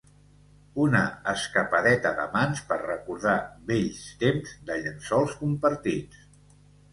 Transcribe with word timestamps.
Una 0.83 1.01
escapadeta 1.33 2.11
d'amants 2.19 2.63
per 2.71 2.77
recordar 2.85 3.35
vells 3.69 4.01
temps 4.25 4.55
de 4.71 4.79
llençols 4.87 5.37
compartits. 5.45 6.27